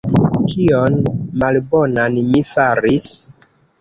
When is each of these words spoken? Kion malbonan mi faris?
Kion 0.53 0.95
malbonan 1.43 2.17
mi 2.31 2.43
faris? 2.55 3.11